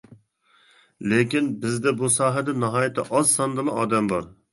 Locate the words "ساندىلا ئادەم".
3.35-4.11